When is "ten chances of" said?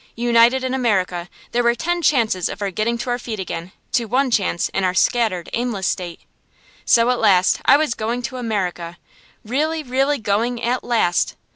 1.75-2.59